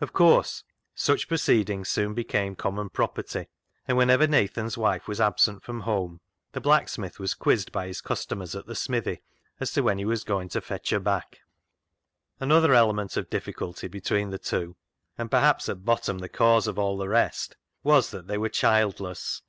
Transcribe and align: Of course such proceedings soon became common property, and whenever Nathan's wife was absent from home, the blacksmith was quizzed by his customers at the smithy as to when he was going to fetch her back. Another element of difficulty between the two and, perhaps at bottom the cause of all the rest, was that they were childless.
Of 0.00 0.12
course 0.12 0.62
such 0.94 1.26
proceedings 1.26 1.88
soon 1.88 2.14
became 2.14 2.54
common 2.54 2.88
property, 2.88 3.48
and 3.88 3.98
whenever 3.98 4.28
Nathan's 4.28 4.78
wife 4.78 5.08
was 5.08 5.20
absent 5.20 5.64
from 5.64 5.80
home, 5.80 6.20
the 6.52 6.60
blacksmith 6.60 7.18
was 7.18 7.34
quizzed 7.34 7.72
by 7.72 7.88
his 7.88 8.00
customers 8.00 8.54
at 8.54 8.66
the 8.66 8.76
smithy 8.76 9.22
as 9.58 9.72
to 9.72 9.80
when 9.82 9.98
he 9.98 10.04
was 10.04 10.22
going 10.22 10.50
to 10.50 10.60
fetch 10.60 10.90
her 10.90 11.00
back. 11.00 11.40
Another 12.38 12.74
element 12.74 13.16
of 13.16 13.28
difficulty 13.28 13.88
between 13.88 14.30
the 14.30 14.38
two 14.38 14.76
and, 15.18 15.32
perhaps 15.32 15.68
at 15.68 15.84
bottom 15.84 16.18
the 16.18 16.28
cause 16.28 16.68
of 16.68 16.78
all 16.78 16.96
the 16.96 17.08
rest, 17.08 17.56
was 17.82 18.12
that 18.12 18.28
they 18.28 18.38
were 18.38 18.48
childless. 18.48 19.42